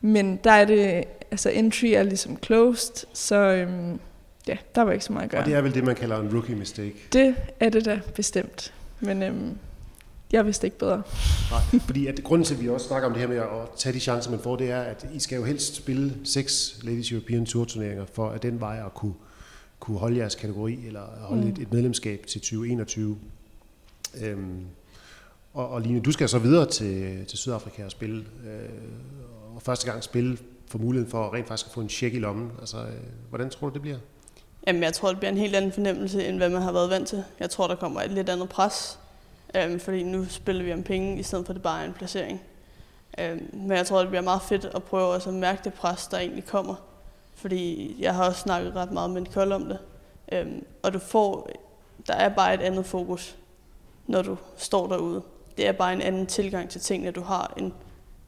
[0.00, 4.00] Men der er det, altså entry er ligesom closed, så øhm,
[4.48, 5.40] ja, der var ikke så meget at gøre.
[5.40, 6.94] Og det er vel det, man kalder en rookie mistake?
[7.12, 8.72] Det er det da bestemt.
[9.00, 9.58] Men øhm,
[10.32, 11.02] jeg vidste ikke bedre.
[11.50, 13.92] Nej, fordi at grunden til, at vi også snakker om det her med at tage
[13.92, 17.46] de chancer, man får, det er, at I skal jo helst spille seks Ladies European
[17.46, 19.14] Tour turneringer, for at den vej at kunne,
[19.80, 21.48] kunne holde jeres kategori, eller holde mm.
[21.48, 23.18] et, et medlemskab til 2021.
[24.22, 24.64] Øhm,
[25.54, 28.68] og, og Line, du skal så videre til, til Sydafrika og spille, øh,
[29.54, 32.50] og første gang spille for muligheden for rent faktisk at få en check i lommen.
[32.60, 32.92] Altså, øh,
[33.28, 33.98] hvordan tror du, det bliver?
[34.66, 37.08] Jamen, jeg tror, det bliver en helt anden fornemmelse, end hvad man har været vant
[37.08, 37.24] til.
[37.40, 38.98] Jeg tror, der kommer et lidt andet pres,
[39.54, 42.42] øhm, fordi nu spiller vi om penge, i stedet for det bare er en placering.
[43.18, 46.06] Øhm, men jeg tror, det bliver meget fedt at prøve også at mærke det pres,
[46.06, 46.74] der egentlig kommer.
[47.34, 49.78] Fordi jeg har også snakket ret meget med Nicole om det.
[50.32, 51.50] Øhm, og du får,
[52.06, 53.36] der er bare et andet fokus,
[54.06, 55.22] når du står derude.
[55.56, 57.72] Det er bare en anden tilgang til tingene, du har end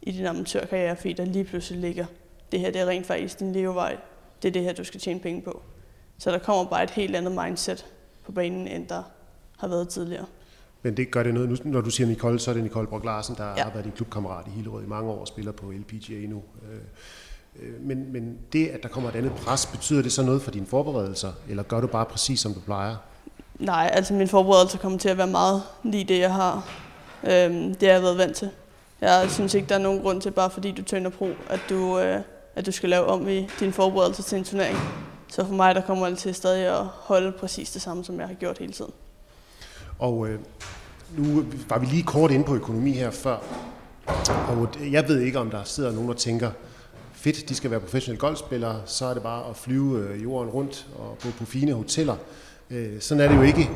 [0.03, 2.07] i din amatørkarriere, fordi der lige pludselig ligger,
[2.53, 3.97] det her det er rent faktisk din levevej.
[4.43, 5.63] Det er det her, du skal tjene penge på.
[6.19, 7.87] Så der kommer bare et helt andet mindset
[8.25, 9.03] på banen, end der
[9.59, 10.27] har været tidligere.
[10.83, 13.35] Men det gør det noget, når du siger Nicole, så er det Nicole Brock Larsen,
[13.37, 13.63] der ja.
[13.63, 16.43] har været din klubkammerat i Hillerød i mange år og spiller på LPGA nu.
[16.73, 16.79] Øh,
[17.63, 20.51] øh, men, men det, at der kommer et andet pres, betyder det så noget for
[20.51, 22.97] dine forberedelser, eller gør du bare præcis, som du plejer?
[23.59, 26.69] Nej, altså min forberedelse kommer til at være meget lige det, jeg har.
[27.25, 28.51] Øhm, det har jeg været vant til.
[29.01, 31.99] Jeg synes ikke, der er nogen grund til, bare fordi du tønder pro, at du,
[31.99, 32.21] øh,
[32.55, 34.79] at du skal lave om i din forberedelse til en turnering.
[35.29, 38.27] Så for mig, der kommer det til stadig at holde præcis det samme, som jeg
[38.27, 38.93] har gjort hele tiden.
[40.03, 40.39] Og øh,
[41.19, 43.39] nu var vi lige kort inde på økonomi her før,
[44.27, 46.51] og øh, jeg ved ikke, om der sidder nogen, der tænker,
[47.13, 50.87] fedt, de skal være professionelle golfspillere, så er det bare at flyve øh, jorden rundt
[50.99, 52.17] og bo på fine hoteller.
[52.71, 53.71] Øh, sådan er det jo ikke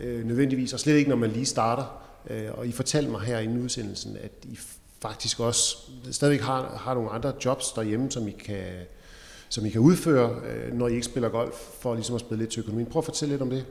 [0.00, 2.02] øh, nødvendigvis, og slet ikke, når man lige starter.
[2.30, 4.58] Øh, og I fortalte mig her i udsendelsen, at I
[5.02, 5.76] faktisk også
[6.10, 8.64] stadigvæk har, har nogle andre jobs derhjemme, som I kan,
[9.48, 12.52] som I kan udføre, øh, når I ikke spiller golf, for ligesom at spille lidt
[12.52, 12.86] til økonomien.
[12.86, 13.64] Prøv at fortælle lidt om det.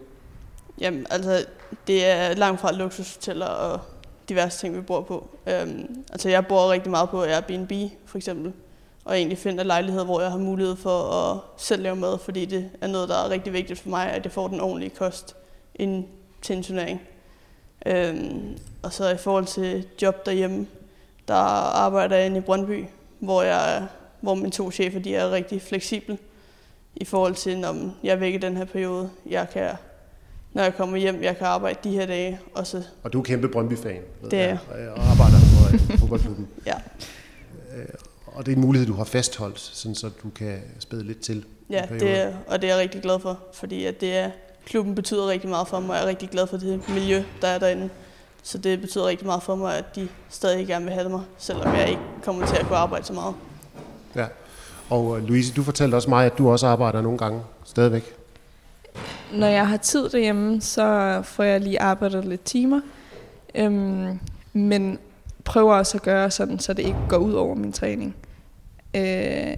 [0.80, 1.46] Jamen, altså,
[1.88, 3.80] det er langt fra luksushoteller og
[4.30, 5.30] diverse ting, vi bor på.
[5.48, 7.72] Øhm, altså, jeg bor rigtig meget på Airbnb,
[8.06, 8.54] for eksempel,
[9.06, 12.70] og egentlig finder lejligheder, hvor jeg har mulighed for at selv lave mad, fordi det
[12.82, 15.36] er noget, der er rigtig vigtigt for mig, at jeg får den ordentlige kost
[15.76, 16.06] ind
[16.42, 17.02] til en turnering.
[17.86, 20.68] Øhm, og så i forhold til job derhjemme,
[21.28, 22.86] der arbejder jeg inde i Brøndby,
[23.20, 23.88] hvor, jeg,
[24.22, 26.18] hvor mine to chefer de er rigtig fleksible
[26.96, 29.10] i forhold til, når jeg er væk i den her periode.
[29.26, 29.72] Jeg kan,
[30.56, 32.40] når jeg kommer hjem, jeg kan arbejde de her dage.
[32.54, 34.02] Og, så, og du er kæmpe Brøndby-fan?
[34.32, 34.58] Det er
[34.96, 36.48] Og arbejder for fodboldklubben?
[36.66, 36.74] ja.
[37.78, 37.86] Øh,
[38.26, 41.46] og det er en mulighed, du har fastholdt, sådan så du kan spæde lidt til?
[41.70, 44.30] Ja, det er, og det er jeg rigtig glad for, fordi at det er
[44.66, 47.48] klubben betyder rigtig meget for mig, og jeg er rigtig glad for det miljø, der
[47.48, 47.90] er derinde.
[48.44, 51.76] Så det betyder rigtig meget for mig, at de stadig gerne vil have mig, selvom
[51.76, 53.36] jeg ikke kommer til at kunne arbejde så meget.
[54.16, 54.26] Ja.
[54.90, 58.16] Og øh, Louise, du fortalte også mig, at du også arbejder nogle gange stadigvæk.
[59.36, 62.82] Når jeg har tid derhjemme, så får jeg lige arbejdet lidt timer.
[63.56, 64.20] Øhm,
[64.54, 65.00] men
[65.44, 68.16] prøver også at gøre sådan, så det ikke går ud over min træning.
[68.96, 69.58] Øh,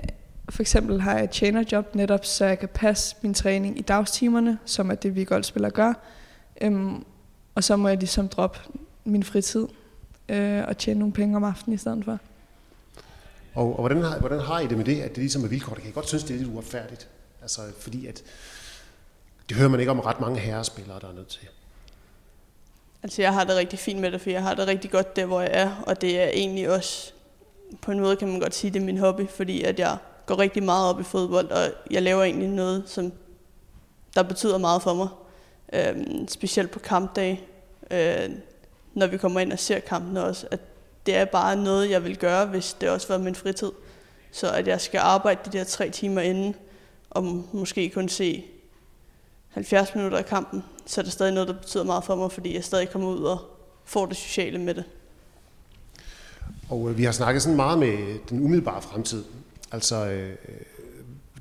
[0.50, 4.58] for eksempel har jeg et tjenerjob netop, så jeg kan passe min træning i dagstimerne,
[4.66, 5.94] som er det, vi golfspillere gør.
[6.62, 7.04] Øhm,
[7.56, 8.60] og så må jeg ligesom droppe
[9.06, 9.68] min fritid
[10.30, 12.20] øh, og tjene nogle penge om aftenen i stedet for.
[13.54, 15.74] Og, og hvordan, har, hvordan har I det med det, at det ligesom er vilkår?
[15.74, 17.08] Det kan jeg godt synes, det er lidt uretfærdigt.
[17.42, 18.24] Altså, fordi at,
[19.50, 21.48] det hører man ikke om ret mange herrespillere, der er nødt til.
[23.04, 25.26] Altså jeg har det rigtig fint med det, for jeg har det rigtig godt der,
[25.26, 27.14] hvor jeg er, og det er egentlig også,
[27.82, 30.40] på en måde kan man godt sige, det er min hobby, fordi at jeg går
[30.40, 33.12] rigtig meget op i fodbold, og jeg laver egentlig noget, som
[34.16, 35.08] der betyder meget for mig.
[35.74, 37.48] Øhm, specielt på kampdag,
[37.92, 38.30] øh,
[38.94, 40.60] når vi kommer ind og ser kampene også, at
[41.06, 43.72] det er bare noget, jeg vil gøre, hvis det også var min fritid.
[44.32, 46.56] Så at jeg skal arbejde de der tre timer inden,
[47.10, 48.46] og måske kun se
[49.58, 52.56] 70 minutter af kampen, så er det stadig noget, der betyder meget for mig, fordi
[52.56, 53.40] jeg stadig kommer ud og
[53.86, 54.84] får det sociale med det.
[56.70, 59.24] Og øh, vi har snakket sådan meget med den umiddelbare fremtid.
[59.72, 60.36] Altså øh, øh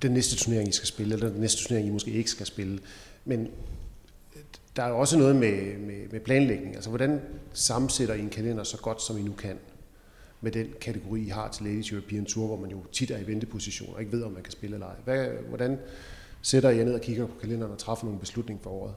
[0.03, 2.79] den næste turnering, I skal spille, eller den næste turnering, I måske ikke skal spille.
[3.25, 3.41] Men
[4.37, 4.43] øh,
[4.77, 6.75] der er jo også noget med, med, med planlægning.
[6.75, 7.21] Altså hvordan
[7.53, 9.59] sammensætter I en kalender så godt, som I nu kan?
[10.41, 13.27] med den kategori, I har til Ladies European Tour, hvor man jo tit er i
[13.27, 14.95] venteposition og ikke ved, om man kan spille eller ej.
[15.05, 15.79] Hvad, hvordan
[16.43, 18.95] sætter jeg ned og kigger på kalenderen og træffer nogle beslutninger for året?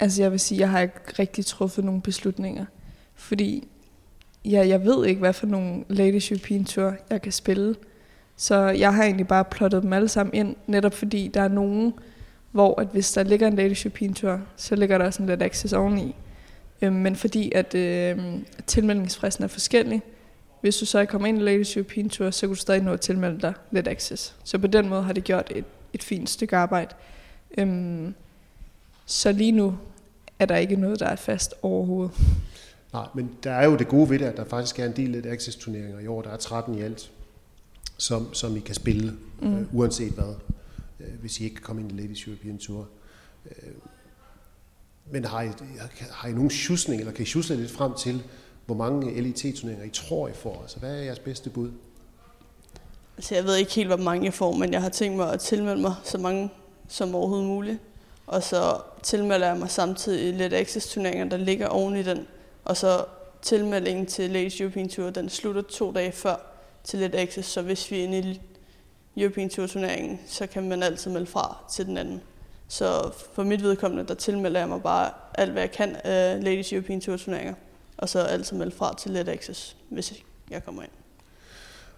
[0.00, 2.66] Altså jeg vil sige, jeg har ikke rigtig truffet nogle beslutninger,
[3.14, 3.68] fordi
[4.44, 7.74] ja, jeg ved ikke, hvad for nogle Ladies European Tour jeg kan spille.
[8.36, 11.94] Så jeg har egentlig bare plottet dem alle sammen ind, netop fordi der er nogen,
[12.52, 15.72] hvor at hvis der ligger en Ladies European Tour, så ligger der sådan lidt access
[15.72, 16.14] oveni.
[16.82, 18.18] Øhm, men fordi at øh,
[18.66, 20.02] tilmeldingsfristen er forskellig,
[20.60, 22.92] hvis du så ikke kommer ind i Ladies European Tour, så kan du stadig nå
[22.92, 24.36] at tilmelde dig lidt access.
[24.44, 26.94] Så på den måde har det gjort et, et fint stykke arbejde.
[27.58, 28.14] Øhm,
[29.06, 29.78] så lige nu
[30.38, 32.14] er der ikke noget, der er fast overhovedet.
[32.92, 35.10] Nej, men der er jo det gode ved det, at der faktisk er en del
[35.10, 36.22] lidt access-turneringer i år.
[36.22, 37.10] Der er 13 i alt,
[37.96, 39.56] som, som I kan spille, mm.
[39.56, 40.34] øh, uanset hvad,
[41.00, 42.88] øh, hvis I ikke kan komme ind i Ladies European Tour.
[43.46, 43.72] Øh,
[45.10, 45.48] men har I,
[46.10, 48.22] har I nogen tjusning, eller kan I tjusle lidt frem til,
[48.66, 50.62] hvor mange LIT-turneringer I tror, I får?
[50.62, 51.70] Altså, hvad er jeres bedste bud?
[53.16, 55.40] Altså, jeg ved ikke helt, hvor mange jeg får, men jeg har tænkt mig at
[55.40, 56.50] tilmelde mig så mange
[56.88, 57.78] som overhovedet muligt.
[58.26, 62.26] Og så tilmelder jeg mig samtidig lidt access-turneringer, der ligger oven i den.
[62.64, 63.04] Og så
[63.42, 66.36] tilmeldingen til Ladies European Tour, den slutter to dage før
[66.84, 68.40] til lidt access, så hvis vi er inde i
[69.16, 72.22] European Tour turneringen, så kan man altid melde fra til den anden.
[72.68, 76.72] Så for mit vedkommende, der tilmelder jeg mig bare alt, hvad jeg kan af Ladies
[76.72, 77.54] European Tour turneringer.
[77.98, 80.90] Og så altid melde fra til Let Access, hvis jeg kommer ind.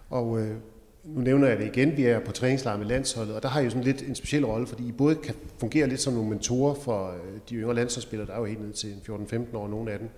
[0.09, 0.57] Og øh,
[1.03, 3.63] nu nævner jeg det igen, vi er på træningslejr med landsholdet, og der har I
[3.63, 6.75] jo sådan lidt en speciel rolle, fordi I både kan fungere lidt som nogle mentorer
[6.75, 9.99] for øh, de yngre landsholdsspillere, der er jo helt ned til 14-15 år, nogle af
[9.99, 10.09] dem,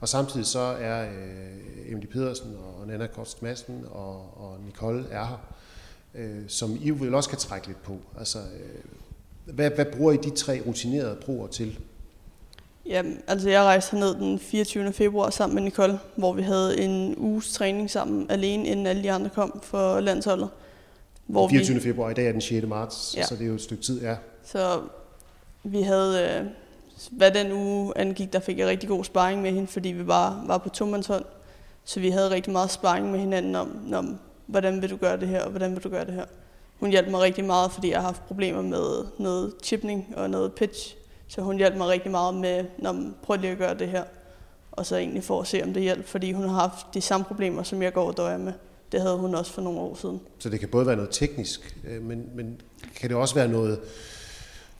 [0.00, 5.24] og samtidig så er øh, Emily Pedersen og Nana Kost Madsen og, og Nicole er
[5.24, 5.54] her,
[6.14, 7.98] øh, som I vil også kan trække lidt på.
[8.18, 11.78] Altså, øh, hvad, hvad bruger I de tre rutinerede proer til?
[12.88, 14.92] Jamen, altså jeg rejste ned den 24.
[14.92, 19.12] februar sammen med Nicole, hvor vi havde en uges træning sammen alene, inden alle de
[19.12, 20.48] andre kom for landsholdet.
[21.26, 21.74] Hvor 24.
[21.74, 22.66] Vi, februar, i dag er den 6.
[22.66, 23.22] marts, ja.
[23.22, 24.16] så det er jo et stykke tid, ja.
[24.44, 24.80] Så
[25.64, 26.46] vi havde, øh,
[27.10, 30.42] hvad den uge angik, der fik jeg rigtig god sparring med hende, fordi vi bare
[30.46, 31.24] var på tomandshånd.
[31.84, 35.28] Så vi havde rigtig meget sparring med hinanden om, om, hvordan vil du gøre det
[35.28, 36.24] her, og hvordan vil du gøre det her.
[36.80, 40.52] Hun hjalp mig rigtig meget, fordi jeg har haft problemer med noget chipning og noget
[40.52, 40.96] pitch.
[41.28, 44.04] Så hun hjalp mig rigtig meget med, når man prøver lige at gøre det her.
[44.72, 47.24] Og så egentlig for at se, om det hjælper, fordi hun har haft de samme
[47.24, 48.52] problemer, som jeg går og døjer med.
[48.92, 50.20] Det havde hun også for nogle år siden.
[50.38, 52.60] Så det kan både være noget teknisk, øh, men, men
[52.96, 53.78] kan det også være noget,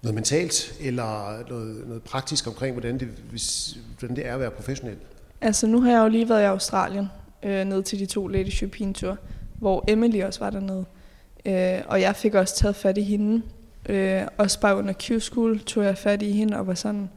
[0.03, 4.51] noget mentalt, eller noget, noget praktisk omkring, hvordan det, hvis, hvordan det er at være
[4.51, 4.97] professionel?
[5.41, 7.09] Altså nu har jeg jo lige været i Australien,
[7.43, 9.17] øh, ned til de to Lady European Tour,
[9.59, 10.85] hvor Emily også var dernede.
[11.47, 13.43] Øh, og jeg fik også taget fat i hende.
[13.89, 17.11] Øh, også bare under Q-school tog jeg fat i hende og var sådan,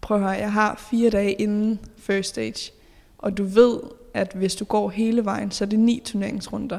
[0.00, 2.72] prøv at høre, jeg har fire dage inden first stage,
[3.18, 3.80] og du ved,
[4.14, 6.78] at hvis du går hele vejen, så er det ni turneringsrunder.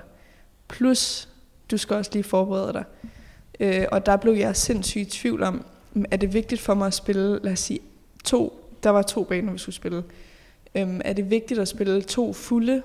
[0.67, 1.29] Plus,
[1.71, 2.83] du skal også lige forberede dig.
[3.59, 5.65] Øh, og der blev jeg sindssygt i tvivl om,
[6.11, 7.79] er det vigtigt for mig at spille, lad os sige,
[8.23, 10.03] to, der var to baner, vi skulle spille.
[10.75, 12.81] Øh, er det vigtigt at spille to fulde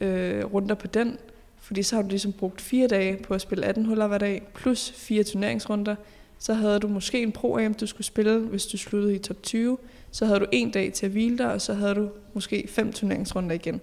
[0.00, 1.18] øh, runder på den,
[1.60, 4.42] fordi så har du ligesom brugt fire dage på at spille 18 huller hver dag,
[4.54, 5.96] plus fire turneringsrunder.
[6.38, 9.78] Så havde du måske en pro du skulle spille, hvis du sluttede i top 20.
[10.10, 12.92] Så havde du en dag til at hvile dig, og så havde du måske fem
[12.92, 13.80] turneringsrunder igen.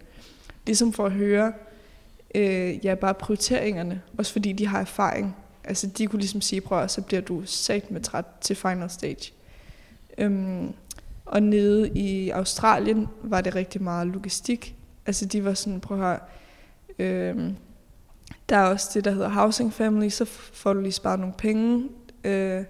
[0.66, 1.54] Ligesom for at høre,
[2.36, 4.02] øh, ja, bare prioriteringerne.
[4.18, 5.36] Også fordi de har erfaring.
[5.64, 8.90] Altså de kunne ligesom sige, prøv at så bliver du sat med træt til final
[8.90, 9.34] stage.
[10.18, 10.74] Øhm,
[11.26, 14.76] og nede i Australien var det rigtig meget logistik.
[15.06, 16.20] Altså de var sådan, prøv at høre,
[17.00, 17.56] øhm,
[18.50, 21.90] der er også det, der hedder housing family, så får du lige sparet nogle penge.
[22.24, 22.64] Øh,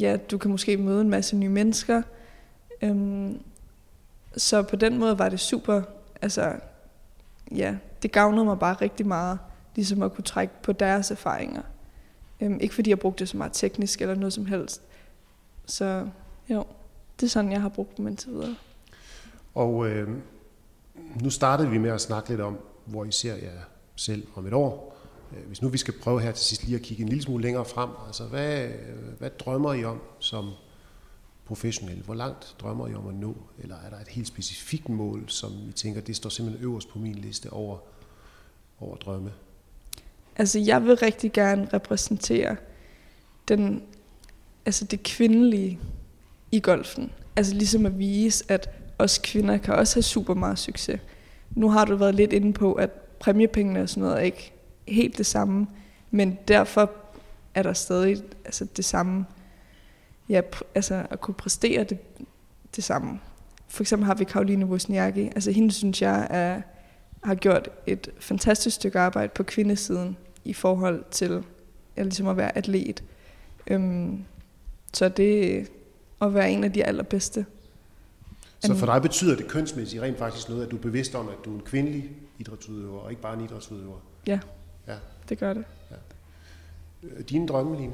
[0.00, 2.02] ja, du kan måske møde en masse nye mennesker.
[2.82, 3.40] Øhm,
[4.36, 5.82] så på den måde var det super,
[6.22, 6.52] altså
[7.50, 9.38] ja, det gavnede mig bare rigtig meget,
[9.74, 11.62] ligesom at kunne trække på deres erfaringer.
[12.40, 14.82] Øhm, ikke fordi jeg brugte det så meget teknisk eller noget som helst.
[15.66, 16.08] Så
[16.48, 16.64] jo,
[17.20, 18.56] det er sådan, jeg har brugt dem indtil videre.
[19.54, 20.08] Og øh,
[21.22, 23.60] nu startede vi med at snakke lidt om, hvor I ser jer
[23.96, 24.97] selv om et år.
[25.32, 27.42] Øh, hvis nu vi skal prøve her til sidst lige at kigge en lille smule
[27.42, 30.50] længere frem, altså hvad, øh, hvad drømmer I om som
[31.44, 32.02] professionelle?
[32.02, 33.36] Hvor langt drømmer I om at nå?
[33.58, 36.98] Eller er der et helt specifikt mål, som I tænker, det står simpelthen øverst på
[36.98, 37.78] min liste over,
[38.80, 39.32] over drømme?
[40.36, 42.56] Altså, jeg vil rigtig gerne repræsentere
[43.48, 43.82] den,
[44.66, 45.78] altså det kvindelige
[46.52, 47.12] i golfen.
[47.36, 51.00] Altså ligesom at vise, at os kvinder kan også have super meget succes.
[51.50, 54.52] Nu har du været lidt inde på, at præmiepengene og sådan noget er ikke
[54.88, 55.66] helt det samme,
[56.10, 56.90] men derfor
[57.54, 59.26] er der stadig altså det samme,
[60.28, 60.40] ja,
[60.74, 61.98] altså at kunne præstere det,
[62.76, 63.20] det samme.
[63.68, 66.60] For eksempel har vi Karoline Wozniacki, altså hende synes jeg er,
[67.24, 71.44] har gjort et fantastisk stykke arbejde på kvindesiden i forhold til
[71.96, 73.04] ja, ligesom at være atlet.
[73.66, 74.24] Øhm,
[74.94, 75.68] så det
[76.22, 77.46] at være en af de allerbedste.
[78.60, 81.34] Så for dig betyder det kønsmæssigt rent faktisk noget, at du er bevidst om, at
[81.44, 83.96] du er en kvindelig idrætsudøver, og ikke bare en idrætsudøver?
[84.26, 84.38] Ja,
[84.88, 84.94] ja.
[85.28, 85.64] det gør det.
[85.90, 85.96] Ja.
[87.08, 87.92] Øh, dine drømme, Line?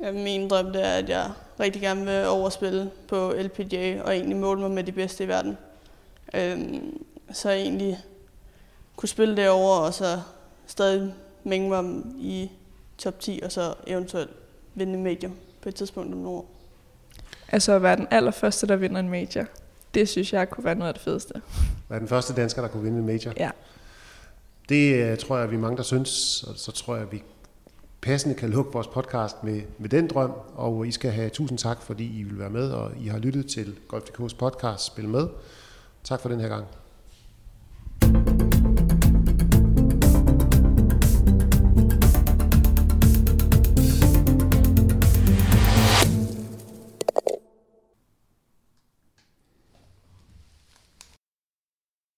[0.00, 4.36] Ja, min drøm det er, at jeg rigtig gerne vil overspille på LPGA, og egentlig
[4.36, 5.56] måle mig med de bedste i verden.
[6.34, 7.98] Øhm, så jeg egentlig
[8.96, 10.20] kunne spille derovre, og så
[10.66, 12.50] stadig mænge mig i
[12.98, 14.30] top 10, og så eventuelt
[14.74, 15.30] vinde en major
[15.62, 16.50] på et tidspunkt om nogle år.
[17.48, 19.44] Altså at være den allerførste, der vinder en major.
[19.94, 21.42] Det synes jeg kunne være noget af det fedeste.
[21.88, 23.32] Være den første dansker, der kunne vinde en major?
[23.36, 23.50] Ja.
[24.68, 27.22] Det øh, tror jeg, vi er mange, der synes, og så tror jeg, vi
[28.00, 31.82] passende kan lukke vores podcast med, med den drøm, og I skal have tusind tak,
[31.82, 35.28] fordi I vil være med, og I har lyttet til Golf.dk's podcast Spil Med.
[36.04, 36.66] Tak for den her gang.
[38.00, 38.75] thank you